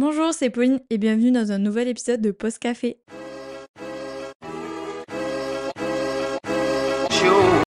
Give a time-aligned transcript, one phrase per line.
[0.00, 2.96] Bonjour, c'est Pauline et bienvenue dans un nouvel épisode de Post Café.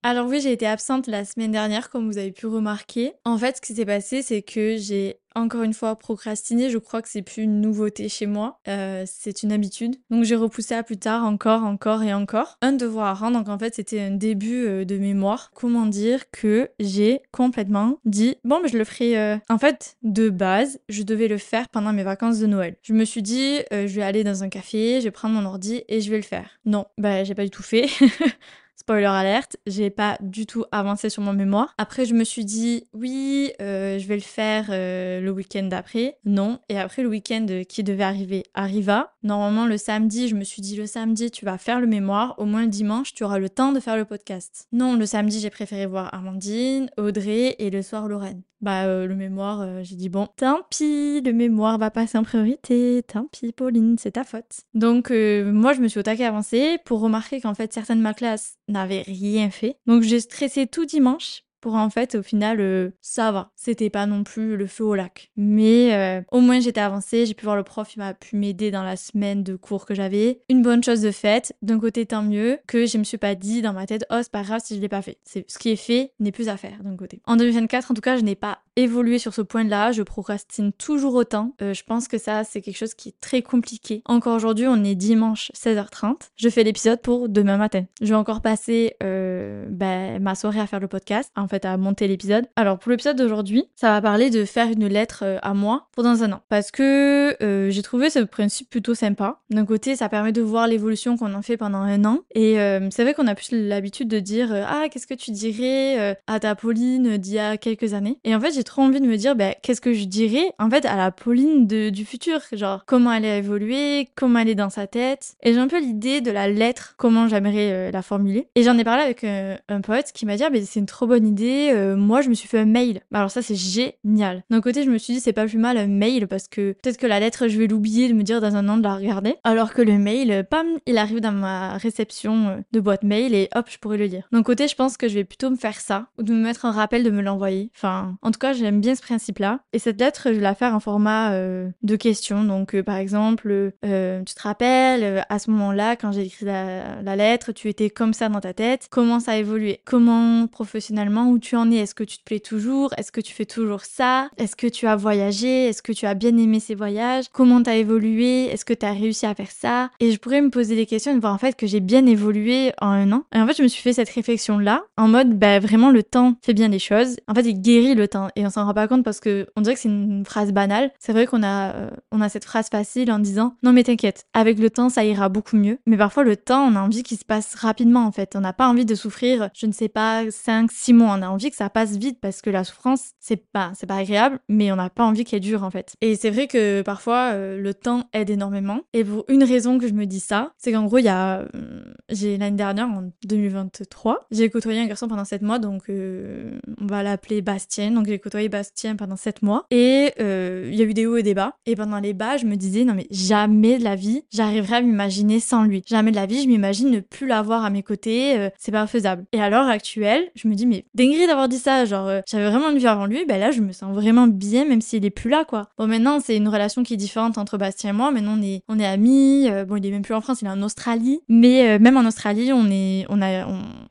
[0.05, 3.13] Alors oui, j'ai été absente la semaine dernière, comme vous avez pu remarquer.
[3.23, 6.69] En fait, ce qui s'est passé, c'est que j'ai encore une fois procrastiné.
[6.69, 9.95] Je crois que c'est plus une nouveauté chez moi, euh, c'est une habitude.
[10.09, 12.57] Donc j'ai repoussé à plus tard, encore, encore et encore.
[12.61, 15.51] Un devoir à rendre, donc en fait c'était un début euh, de mémoire.
[15.55, 19.17] Comment dire que j'ai complètement dit bon, mais je le ferai.
[19.17, 22.75] Euh, en fait, de base, je devais le faire pendant mes vacances de Noël.
[22.81, 25.83] Je me suis dit, je vais aller dans un café, je vais prendre mon ordi
[25.87, 26.49] et je vais le faire.
[26.65, 27.87] Non, bah j'ai pas du tout fait.
[28.75, 31.73] Spoiler alerte, j'ai pas du tout avancé sur mon mémoire.
[31.77, 36.17] Après, je me suis dit, oui, euh, je vais le faire euh, le week-end d'après.
[36.25, 36.59] Non.
[36.69, 39.13] Et après, le week-end qui devait arriver arriva.
[39.21, 42.35] Normalement, le samedi, je me suis dit, le samedi, tu vas faire le mémoire.
[42.39, 44.67] Au moins le dimanche, tu auras le temps de faire le podcast.
[44.71, 49.15] Non, le samedi, j'ai préféré voir Armandine, Audrey et le soir Lorraine bah euh, le
[49.15, 53.51] mémoire, euh, j'ai dit bon, tant pis, le mémoire va passer en priorité, tant pis
[53.51, 54.61] Pauline, c'est ta faute.
[54.73, 58.03] Donc euh, moi je me suis au taquet avancé pour remarquer qu'en fait certaines de
[58.03, 59.75] ma classe n'avaient rien fait.
[59.85, 63.49] Donc j'ai stressé tout dimanche pour en fait au final euh, ça va.
[63.55, 65.31] C'était pas non plus le feu au lac.
[65.37, 67.25] Mais euh, au moins j'étais avancée.
[67.25, 69.95] J'ai pu voir le prof il m'a pu m'aider dans la semaine de cours que
[69.95, 70.41] j'avais.
[70.49, 73.61] Une bonne chose de faite d'un côté tant mieux que je me suis pas dit
[73.61, 75.69] dans ma tête oh c'est pas grave si je l'ai pas fait c'est ce qui
[75.69, 77.21] est fait n'est plus à faire d'un côté.
[77.23, 80.73] En 2024 en tout cas je n'ai pas évolué sur ce point là je procrastine
[80.73, 81.55] toujours autant.
[81.61, 84.01] Euh, je pense que ça c'est quelque chose qui est très compliqué.
[84.03, 87.85] Encore aujourd'hui on est dimanche 16h30 je fais l'épisode pour demain matin.
[88.01, 91.31] Je vais encore passer ben, ma soirée à faire le podcast
[91.63, 92.45] à monter l'épisode.
[92.55, 96.03] Alors pour l'épisode d'aujourd'hui, ça va parler de faire une lettre euh, à moi pour
[96.03, 96.41] dans un an.
[96.49, 99.39] Parce que euh, j'ai trouvé ce principe plutôt sympa.
[99.49, 102.19] D'un côté, ça permet de voir l'évolution qu'on en fait pendant un an.
[102.33, 106.17] Et euh, c'est vrai qu'on a plus l'habitude de dire Ah, qu'est-ce que tu dirais
[106.27, 108.17] à ta Pauline d'il y a quelques années?
[108.23, 110.69] Et en fait, j'ai trop envie de me dire bah, Qu'est-ce que je dirais en
[110.69, 112.39] fait à la Pauline du futur?
[112.51, 115.35] Genre, comment elle a évolué, comment elle est dans sa tête.
[115.43, 118.47] Et j'ai un peu l'idée de la lettre, comment j'aimerais la formuler.
[118.55, 121.27] Et j'en ai parlé avec un pote qui m'a dit ah, c'est une trop bonne
[121.27, 123.01] idée euh, moi je me suis fait un mail.
[123.11, 124.43] Bah, alors ça c'est génial.
[124.49, 126.97] D'un côté je me suis dit c'est pas plus mal un mail parce que peut-être
[126.97, 129.35] que la lettre je vais l'oublier de me dire dans un an de la regarder.
[129.43, 133.49] Alors que le mail, pam, il arrive dans ma réception euh, de boîte mail et
[133.55, 134.27] hop je pourrais le lire.
[134.31, 136.65] D'un côté je pense que je vais plutôt me faire ça ou de me mettre
[136.65, 137.71] un rappel de me l'envoyer.
[137.75, 139.59] Enfin en tout cas j'aime bien ce principe là.
[139.73, 142.43] Et cette lettre je vais la faire en format euh, de questions.
[142.43, 147.69] Donc par exemple tu te rappelles à ce moment-là quand j'ai écrit la lettre tu
[147.69, 148.87] étais comme ça dans ta tête.
[148.89, 149.81] Comment ça a évolué?
[149.85, 151.77] Comment professionnellement où tu en es?
[151.77, 152.93] Est-ce que tu te plais toujours?
[152.97, 154.29] Est-ce que tu fais toujours ça?
[154.37, 155.67] Est-ce que tu as voyagé?
[155.67, 157.25] Est-ce que tu as bien aimé ces voyages?
[157.31, 158.45] Comment t'as évolué?
[158.45, 159.89] Est-ce que tu as réussi à faire ça?
[159.99, 162.71] Et je pourrais me poser des questions et voir en fait que j'ai bien évolué
[162.79, 163.23] en un an.
[163.33, 166.35] Et en fait, je me suis fait cette réflexion-là en mode, bah vraiment, le temps
[166.41, 167.17] fait bien les choses.
[167.27, 169.61] En fait, il guérit le temps et on s'en rend pas compte parce que on
[169.61, 170.91] dirait que c'est une phrase banale.
[170.99, 174.25] C'est vrai qu'on a, euh, on a cette phrase facile en disant, non mais t'inquiète,
[174.33, 175.79] avec le temps, ça ira beaucoup mieux.
[175.85, 178.35] Mais parfois, le temps, on a envie qu'il se passe rapidement en fait.
[178.35, 181.49] On n'a pas envie de souffrir, je ne sais pas, 5, 6 mois a envie
[181.49, 184.75] que ça passe vite parce que la souffrance, c'est pas, c'est pas agréable, mais on
[184.75, 185.95] n'a pas envie qu'elle dure en fait.
[186.01, 188.81] Et c'est vrai que parfois euh, le temps aide énormément.
[188.93, 191.39] Et pour une raison que je me dis ça, c'est qu'en gros, il y a,
[191.39, 196.59] euh, j'ai l'année dernière, en 2023, j'ai côtoyé un garçon pendant 7 mois, donc euh,
[196.79, 197.91] on va l'appeler Bastien.
[197.91, 199.65] Donc j'ai côtoyé Bastien pendant 7 mois.
[199.71, 201.55] Et il y a eu des hauts et des bas.
[201.65, 204.81] Et pendant les bas, je me disais, non mais jamais de la vie, j'arriverai à
[204.81, 205.83] m'imaginer sans lui.
[205.85, 209.25] Jamais de la vie, je m'imagine ne plus l'avoir à mes côtés, c'est pas faisable.
[209.31, 212.49] Et à l'heure actuelle, je me dis, mais dinguerie d'avoir dit ça, genre euh, j'avais
[212.49, 215.09] vraiment une vie avant lui, ben là je me sens vraiment bien même s'il est
[215.09, 215.69] plus là quoi.
[215.77, 218.63] Bon maintenant c'est une relation qui est différente entre Bastien et moi, maintenant on est
[218.67, 221.21] on est amis, euh, bon il est même plus en France, il est en Australie,
[221.27, 223.47] mais euh, même en Australie on est on a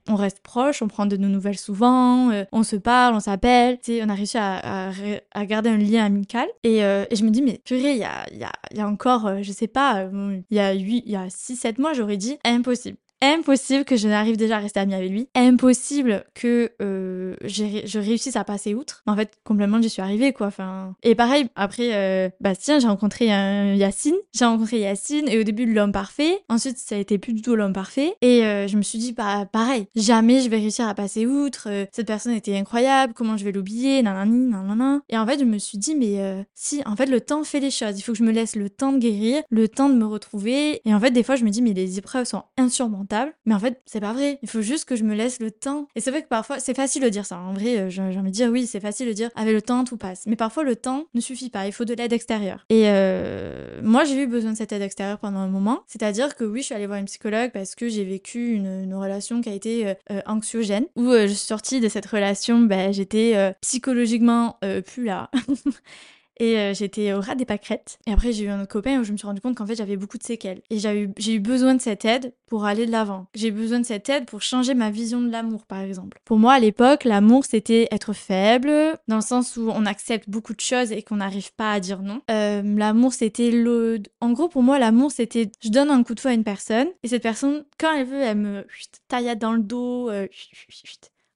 [0.08, 3.92] on, reste proche, on prend de nos nouvelles souvent, on se parle, on s'appelle, tu
[3.92, 4.90] sais on a réussi à,
[5.32, 6.46] à, garder un lien amical.
[6.64, 9.42] Et, et je me dis mais purée il y a y a, y a encore
[9.42, 10.06] je sais pas
[10.50, 13.96] il y a 8 il y a 6 7 mois j'aurais dit impossible impossible que
[13.96, 15.28] je n'arrive déjà à rester amie avec lui.
[15.34, 19.02] Impossible que euh, je réussisse à passer outre.
[19.06, 20.48] En fait, complètement, j'y suis arrivée, quoi.
[20.48, 24.16] Enfin, et pareil, après euh, Bastien, j'ai rencontré un Yacine.
[24.34, 26.42] J'ai rencontré Yacine et au début l'homme parfait.
[26.48, 28.14] Ensuite, ça a été plus du tout l'homme parfait.
[28.20, 31.68] Et euh, je me suis dit, bah, pareil, jamais je vais réussir à passer outre.
[31.70, 33.12] Euh, cette personne était incroyable.
[33.14, 35.00] Comment je vais l'oublier Nanani, nanana.
[35.08, 37.60] Et en fait, je me suis dit, mais euh, si, en fait, le temps fait
[37.60, 37.98] les choses.
[37.98, 40.80] Il faut que je me laisse le temps de guérir, le temps de me retrouver.
[40.84, 43.11] Et en fait, des fois, je me dis, mais les épreuves sont insurmontables
[43.44, 44.38] mais en fait, c'est pas vrai.
[44.42, 45.88] Il faut juste que je me laisse le temps.
[45.94, 47.38] Et c'est vrai que parfois, c'est facile de dire ça.
[47.38, 49.84] En vrai, euh, j'ai envie de dire oui, c'est facile de dire avec le temps,
[49.84, 50.24] tout passe.
[50.26, 51.66] Mais parfois, le temps ne suffit pas.
[51.66, 52.64] Il faut de l'aide extérieure.
[52.68, 55.82] Et euh, moi, j'ai eu besoin de cette aide extérieure pendant un moment.
[55.86, 59.40] C'est-à-dire que oui, je suis allée voir une psychologue parce que j'ai vécu une, relation
[59.40, 60.84] qui a été euh, anxiogène.
[60.96, 65.30] Où je suis sortie de cette relation, ben, j'étais psychologiquement plus là.
[66.42, 68.00] et euh, j'étais au ras des pâquerettes.
[68.04, 69.76] Et après, j'ai eu un autre copain où je me suis rendu compte qu'en fait,
[69.76, 70.60] j'avais beaucoup de séquelles.
[70.70, 73.26] Et j'ai eu, eu besoin de cette aide pour aller de l'avant.
[73.34, 76.18] J'ai besoin de cette aide pour changer ma vision de l'amour, par exemple.
[76.24, 78.72] Pour moi, à l'époque, l'amour, c'était être faible,
[79.06, 82.02] dans le sens où on accepte beaucoup de choses et qu'on n'arrive pas à dire
[82.02, 82.20] non.
[82.28, 84.02] Euh, l'amour, c'était le...
[84.20, 86.88] En gros, pour moi, l'amour, c'était je donne un coup de fouet à une personne
[87.04, 88.66] et cette personne, quand elle veut, elle me
[89.06, 90.26] taillade dans le dos, euh,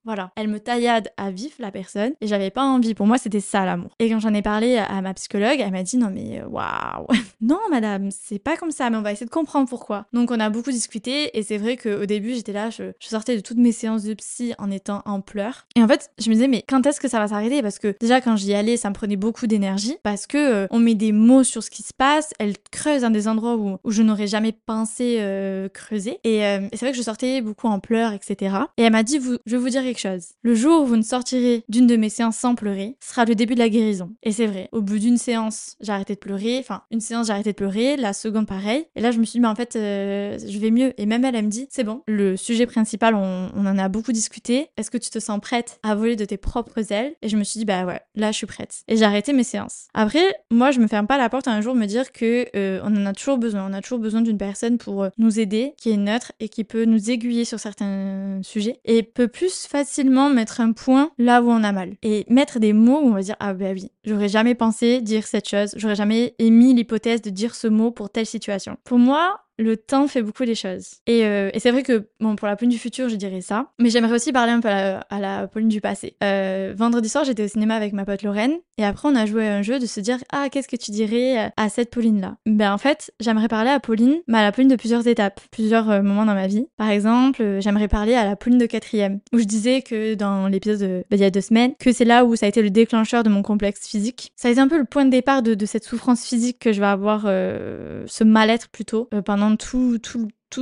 [0.07, 2.95] voilà, elle me taillade à vif la personne et j'avais pas envie.
[2.95, 3.91] Pour moi, c'était ça l'amour.
[3.99, 7.09] Et quand j'en ai parlé à ma psychologue, elle m'a dit non mais euh, waouh,
[7.41, 10.07] non madame, c'est pas comme ça, mais on va essayer de comprendre pourquoi.
[10.13, 13.41] Donc on a beaucoup discuté et c'est vrai qu'au début j'étais là, je, sortais de
[13.41, 15.67] toutes mes séances de psy en étant en pleurs.
[15.75, 17.61] Et en fait, je me disais mais quand est-ce que ça va s'arrêter?
[17.61, 20.79] Parce que déjà quand j'y allais, ça me prenait beaucoup d'énergie parce que euh, on
[20.79, 24.03] met des mots sur ce qui se passe, elle creuse dans des endroits où, je
[24.03, 26.21] n'aurais jamais pensé euh, creuser.
[26.23, 28.57] Et, et c'est vrai que je sortais beaucoup en pleurs, etc.
[28.77, 30.29] Et elle m'a dit je vais vous dire chose.
[30.43, 33.55] Le jour où vous ne sortirez d'une de mes séances sans pleurer sera le début
[33.55, 34.13] de la guérison.
[34.23, 34.69] Et c'est vrai.
[34.73, 36.59] Au bout d'une séance, j'ai arrêté de pleurer.
[36.59, 37.97] Enfin, une séance, j'ai arrêté de pleurer.
[37.97, 38.87] La seconde, pareil.
[38.97, 40.93] Et là, je me suis dit, mais en fait, euh, je vais mieux.
[40.99, 42.03] Et même elle, elle me dit, c'est bon.
[42.07, 44.69] Le sujet principal, on, en a beaucoup discuté.
[44.77, 47.15] Est-ce que tu te sens prête à voler de tes propres ailes?
[47.23, 48.83] Et je me suis dit, bah ouais, là, je suis prête.
[48.89, 49.89] Et j'ai arrêté mes séances.
[49.95, 52.97] Après, moi, je me ferme pas la porte un jour me dire que euh, on
[52.97, 53.69] en a toujours besoin.
[53.69, 56.65] On a toujours besoin d'une personne pour euh, nous aider, qui est neutre et qui
[56.65, 59.86] peut nous aiguiller sur certains sujets et peut plus facilement
[60.33, 61.95] mettre un point là où on a mal.
[62.03, 65.27] Et mettre des mots où on va dire ah bah oui j'aurais jamais pensé dire
[65.27, 68.77] cette chose j'aurais jamais émis l'hypothèse de dire ce mot pour telle situation.
[68.85, 70.97] Pour moi le temps fait beaucoup les choses.
[71.07, 73.71] Et, euh, et c'est vrai que, bon, pour la Pauline du futur, je dirais ça.
[73.79, 76.17] Mais j'aimerais aussi parler un peu à la, Pauline du passé.
[76.23, 78.57] Euh, vendredi soir, j'étais au cinéma avec ma pote Lorraine.
[78.79, 80.91] Et après, on a joué à un jeu de se dire, ah, qu'est-ce que tu
[80.91, 82.37] dirais à cette Pauline-là?
[82.45, 85.91] Ben, en fait, j'aimerais parler à Pauline, mais à la Pauline de plusieurs étapes, plusieurs
[85.91, 86.67] euh, moments dans ma vie.
[86.77, 91.05] Par exemple, j'aimerais parler à la Pauline de quatrième, où je disais que dans l'épisode
[91.11, 93.23] ben, il y a deux semaines, que c'est là où ça a été le déclencheur
[93.23, 94.33] de mon complexe physique.
[94.37, 96.73] Ça a été un peu le point de départ de, de cette souffrance physique que
[96.73, 99.09] je vais avoir, ce mal-être plutôt,
[99.55, 99.99] tout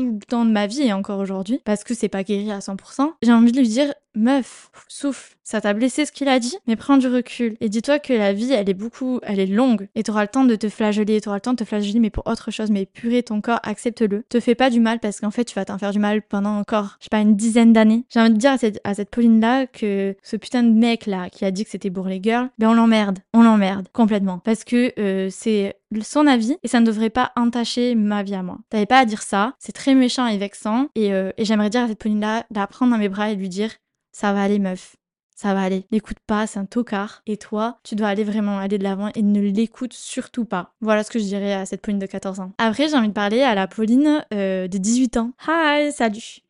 [0.02, 3.12] le temps de ma vie et encore aujourd'hui, parce que c'est pas guéri à 100%,
[3.22, 6.76] j'ai envie de lui dire, meuf, souffle, ça t'a blessé ce qu'il a dit, mais
[6.76, 7.56] prends du recul.
[7.60, 10.44] Et dis-toi que la vie, elle est beaucoup, elle est longue, et t'auras le temps
[10.44, 13.22] de te flageller, t'auras le temps de te flageller, mais pour autre chose, mais purée,
[13.22, 14.24] ton corps, accepte-le.
[14.28, 16.58] Te fais pas du mal, parce qu'en fait, tu vas t'en faire du mal pendant
[16.58, 18.04] encore, je sais pas, une dizaine d'années.
[18.08, 21.44] J'ai envie de dire à cette, à cette Pauline-là que ce putain de mec-là, qui
[21.44, 24.38] a dit que c'était pour les girls, ben on l'emmerde, on l'emmerde, complètement.
[24.38, 28.42] Parce que euh, c'est son avis, et ça ne devrait pas entacher ma vie à
[28.42, 28.58] moi.
[28.70, 30.88] T'avais pas à dire ça, c'est très méchant et vexant.
[30.98, 33.70] Euh, et, j'aimerais dire à cette Pauline-là d'apprendre dans mes bras et lui dire
[34.12, 34.96] Ça va aller, meuf.
[35.36, 35.84] Ça va aller.
[35.90, 37.22] L'écoute pas, c'est un tocard.
[37.26, 40.72] Et toi, tu dois aller vraiment aller de l'avant et ne l'écoute surtout pas.
[40.80, 42.52] Voilà ce que je dirais à cette Pauline de 14 ans.
[42.58, 45.32] Après, j'ai envie de parler à la Pauline euh, de 18 ans.
[45.48, 46.43] Hi, salut.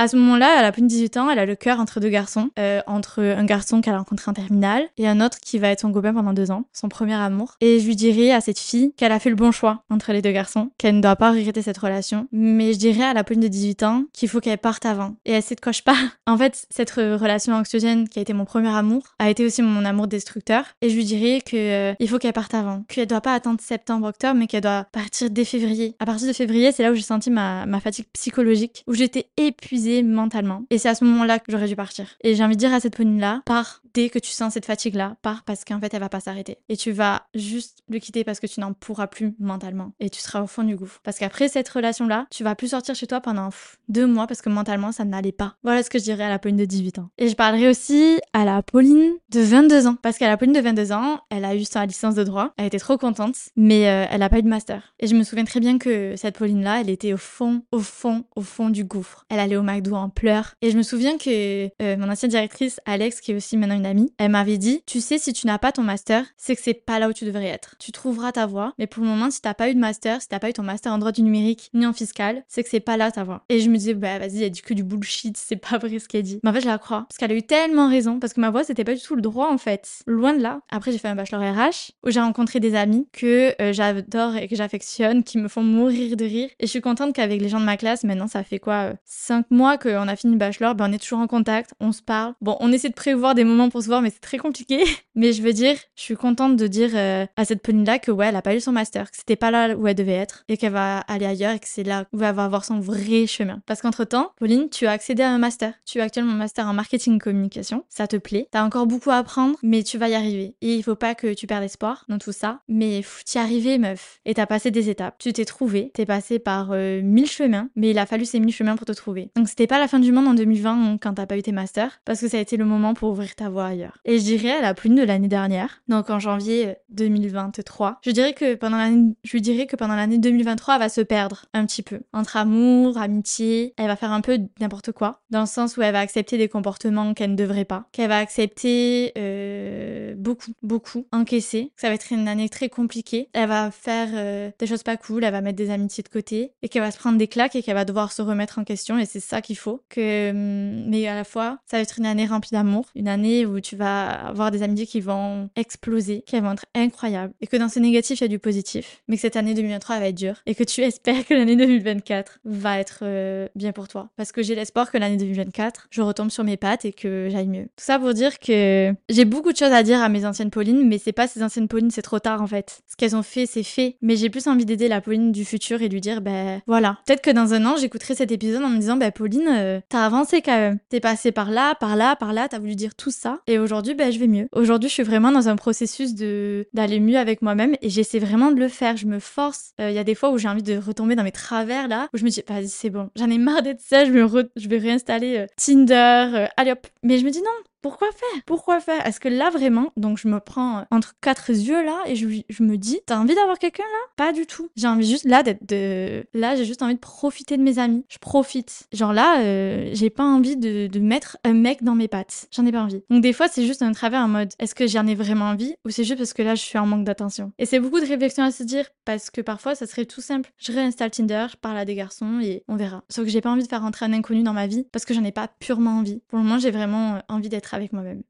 [0.00, 2.08] À ce moment-là, elle a plus de 18 ans, elle a le cœur entre deux
[2.08, 5.70] garçons, euh, entre un garçon qu'elle a rencontré en terminale et un autre qui va
[5.70, 7.56] être son copain pendant deux ans, son premier amour.
[7.60, 10.22] Et je lui dirais à cette fille qu'elle a fait le bon choix entre les
[10.22, 12.28] deux garçons, qu'elle ne doit pas regretter cette relation.
[12.30, 15.16] Mais je dirais à la Pauline de 18 ans qu'il faut qu'elle parte avant.
[15.24, 15.82] Et elle sait de quoi je.
[16.28, 19.84] En fait, cette relation anxiogène qui a été mon premier amour a été aussi mon
[19.84, 20.64] amour destructeur.
[20.80, 23.60] Et je lui dirais que euh, il faut qu'elle parte avant, qu'elle doit pas attendre
[23.60, 25.96] septembre, octobre, mais qu'elle doit partir dès février.
[25.98, 29.30] À partir de février, c'est là où j'ai senti ma, ma fatigue psychologique, où j'étais
[29.36, 30.64] épuisée mentalement.
[30.70, 32.06] Et c'est à ce moment-là que j'aurais dû partir.
[32.22, 35.16] Et j'ai envie de dire à cette Pauline-là, pars dès que tu sens cette fatigue-là,
[35.22, 36.58] pars parce qu'en fait, elle va pas s'arrêter.
[36.68, 39.92] Et tu vas juste le quitter parce que tu n'en pourras plus mentalement.
[40.00, 41.00] Et tu seras au fond du gouffre.
[41.02, 43.50] Parce qu'après cette relation-là, tu vas plus sortir chez toi pendant
[43.88, 45.56] deux mois parce que mentalement, ça n'allait pas.
[45.62, 47.10] Voilà ce que je dirais à la Pauline de 18 ans.
[47.18, 49.96] Et je parlerai aussi à la Pauline de 22 ans.
[50.02, 52.52] Parce qu'à la Pauline de 22 ans, elle a eu sa licence de droit.
[52.56, 53.36] Elle était trop contente.
[53.56, 54.94] Mais euh, elle a pas eu de master.
[55.00, 58.24] Et je me souviens très bien que cette Pauline-là, elle était au fond, au fond,
[58.36, 59.24] au fond du gouffre.
[59.28, 60.54] Elle allait au McDo en pleurs.
[60.62, 63.86] Et je me souviens que euh, mon ancienne directrice, Alex, qui est aussi maintenant une
[63.86, 66.74] amie, elle m'avait dit, tu sais, si tu n'as pas ton master, c'est que c'est
[66.74, 67.76] pas là où tu devrais être.
[67.78, 70.28] Tu trouveras ta voie, mais pour le moment, si t'as pas eu de master, si
[70.28, 72.80] t'as pas eu ton master en droit du numérique ni en fiscal, c'est que c'est
[72.80, 73.44] pas là ta voie.
[73.48, 76.08] Et je me disais, bah vas-y, elle dit que du bullshit, c'est pas vrai ce
[76.08, 76.40] qu'elle dit.
[76.42, 77.06] Mais en fait, je la crois.
[77.08, 79.22] Parce qu'elle a eu tellement raison, parce que ma voie, c'était pas du tout le
[79.22, 80.02] droit en fait.
[80.06, 80.60] Loin de là.
[80.70, 84.48] Après, j'ai fait un bachelor RH, où j'ai rencontré des amis que euh, j'adore et
[84.48, 86.50] que j'affectionne, qui me font mourir de rire.
[86.58, 89.38] Et je suis contente qu'avec les gens de ma classe, maintenant, ça fait quoi 5
[89.38, 92.02] euh, mois qu'on a fini le bachelor, ben on est toujours en contact, on se
[92.02, 92.34] parle.
[92.40, 94.84] Bon, on essaie de prévoir des moments pour se voir, mais c'est très compliqué.
[95.14, 98.28] Mais je veux dire, je suis contente de dire euh, à cette Pauline-là que ouais,
[98.28, 100.56] elle a pas eu son master, que c'était pas là où elle devait être et
[100.56, 103.60] qu'elle va aller ailleurs et que c'est là où elle va avoir son vrai chemin.
[103.66, 105.74] Parce qu'entre temps, Pauline, tu as accédé à un master.
[105.84, 107.84] Tu as actuellement un master en marketing et communication.
[107.88, 108.46] Ça te plaît.
[108.52, 110.54] T'as encore beaucoup à apprendre, mais tu vas y arriver.
[110.60, 112.60] Et il faut pas que tu perdes espoir dans tout ça.
[112.68, 114.20] Mais tu y arrivé, meuf.
[114.24, 115.16] Et t'as passé des étapes.
[115.18, 115.90] Tu t'es trouvé.
[115.94, 118.92] T'es passé par euh, mille chemins, mais il a fallu ces mille chemins pour te
[118.92, 119.30] trouver.
[119.34, 122.00] Donc c'était pas la fin du monde en 2020 quand t'as pas eu tes masters,
[122.04, 123.98] parce que ça a été le moment pour ouvrir ta voie ailleurs.
[124.04, 128.32] Et je dirais à la plume de l'année dernière, donc en janvier 2023, je dirais
[128.32, 131.82] que pendant l'année, je dirais que pendant l'année 2023, elle va se perdre un petit
[131.82, 133.74] peu entre amour, amitié.
[133.76, 136.48] Elle va faire un peu n'importe quoi, dans le sens où elle va accepter des
[136.48, 141.72] comportements qu'elle ne devrait pas, qu'elle va accepter euh, beaucoup, beaucoup, encaisser.
[141.76, 143.28] Ça va être une année très compliquée.
[143.32, 146.52] Elle va faire euh, des choses pas cool, elle va mettre des amitiés de côté
[146.62, 148.98] et qu'elle va se prendre des claques et qu'elle va devoir se remettre en question.
[148.98, 149.82] Et c'est ça qu'il faut.
[149.88, 153.44] Que, hum, mais à la fois, ça va être une année remplie d'amour, une année
[153.60, 157.68] tu vas avoir des amitiés qui vont exploser, qui vont être incroyables, et que dans
[157.68, 159.02] ce négatif, il y a du positif.
[159.08, 161.56] Mais que cette année 2023, elle va être dure et que tu espères que l'année
[161.56, 164.10] 2024 va être euh, bien pour toi.
[164.16, 167.48] Parce que j'ai l'espoir que l'année 2024, je retombe sur mes pattes et que j'aille
[167.48, 167.64] mieux.
[167.76, 170.86] Tout ça pour dire que j'ai beaucoup de choses à dire à mes anciennes Paulines,
[170.86, 172.80] mais c'est pas ces anciennes Paulines, c'est trop tard en fait.
[172.86, 173.96] Ce qu'elles ont fait, c'est fait.
[174.02, 176.98] Mais j'ai plus envie d'aider la Pauline du futur et lui dire, ben voilà.
[177.06, 180.04] Peut-être que dans un an, j'écouterai cet épisode en me disant, ben Pauline, euh, t'as
[180.04, 180.78] avancé quand même.
[180.88, 183.37] T'es passé par là, par là, par là, t'as voulu dire tout ça.
[183.46, 184.48] Et aujourd'hui, ben je vais mieux.
[184.52, 188.50] Aujourd'hui, je suis vraiment dans un processus de d'aller mieux avec moi-même et j'essaie vraiment
[188.50, 188.96] de le faire.
[188.96, 189.72] Je me force.
[189.80, 192.08] Euh, il y a des fois où j'ai envie de retomber dans mes travers là,
[192.12, 194.68] où je me dis, vas-y, c'est bon, j'en ai marre d'être ça, je, me je
[194.68, 196.86] vais réinstaller euh, Tinder, allez hop.
[197.02, 197.50] Mais je me dis non,
[197.80, 198.42] pourquoi faire?
[198.46, 199.06] Pourquoi faire?
[199.06, 202.62] Est-ce que là vraiment, donc je me prends entre quatre yeux là et je, je
[202.62, 204.12] me dis, t'as envie d'avoir quelqu'un là?
[204.16, 204.68] Pas du tout.
[204.76, 208.04] J'ai envie juste là d'être de, là j'ai juste envie de profiter de mes amis.
[208.08, 208.88] Je profite.
[208.92, 212.48] Genre là, euh, j'ai pas envie de, de, mettre un mec dans mes pattes.
[212.50, 213.02] J'en ai pas envie.
[213.10, 215.74] Donc des fois c'est juste un travers en mode, est-ce que j'en ai vraiment envie
[215.84, 217.52] ou c'est juste parce que là je suis en manque d'attention?
[217.58, 220.50] Et c'est beaucoup de réflexion à se dire parce que parfois ça serait tout simple.
[220.58, 223.04] Je réinstalle Tinder, je parle à des garçons et on verra.
[223.08, 225.14] Sauf que j'ai pas envie de faire rentrer un inconnu dans ma vie parce que
[225.14, 226.22] j'en ai pas purement envie.
[226.28, 228.22] Pour le moment j'ai vraiment envie d'être avec moi-même.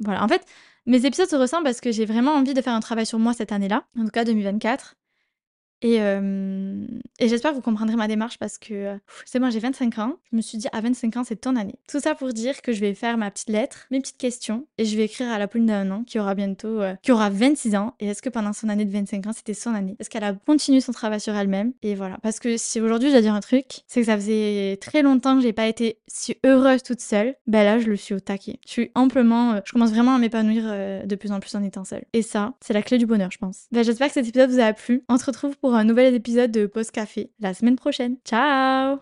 [0.00, 0.44] Voilà, en fait,
[0.86, 3.32] mes épisodes se ressemblent parce que j'ai vraiment envie de faire un travail sur moi
[3.32, 4.96] cette année-là, en tout cas 2024.
[5.82, 10.16] Et, et j'espère que vous comprendrez ma démarche parce que c'est bon, j'ai 25 ans.
[10.30, 11.78] Je me suis dit, à 25 ans, c'est ton année.
[11.88, 14.84] Tout ça pour dire que je vais faire ma petite lettre, mes petites questions, et
[14.84, 17.94] je vais écrire à la poule d'un an qui aura bientôt, qui aura 26 ans.
[18.00, 19.96] Et est-ce que pendant son année de 25 ans, c'était son année?
[19.98, 21.72] Est-ce qu'elle a continué son travail sur elle-même?
[21.82, 22.18] Et voilà.
[22.22, 25.36] Parce que si aujourd'hui, je dois dire un truc, c'est que ça faisait très longtemps
[25.36, 27.34] que j'ai pas été si heureuse toute seule.
[27.46, 28.58] Ben là, je le suis au taquet.
[28.66, 30.64] Je suis amplement, je commence vraiment à m'épanouir
[31.06, 32.04] de plus en plus en étant seule.
[32.12, 33.66] Et ça, c'est la clé du bonheur, je pense.
[33.72, 35.04] Ben, j'espère que cet épisode vous a plu.
[35.08, 37.30] On se retrouve pour un nouvel épisode de Post Café.
[37.40, 38.16] La semaine prochaine.
[38.24, 38.98] Ciao